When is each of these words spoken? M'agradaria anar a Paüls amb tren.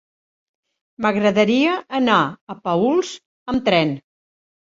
M'agradaria 1.05 1.75
anar 1.99 2.15
a 2.53 2.57
Paüls 2.69 3.13
amb 3.55 3.65
tren. 3.69 3.93